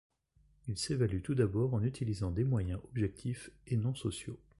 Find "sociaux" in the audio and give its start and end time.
3.93-4.39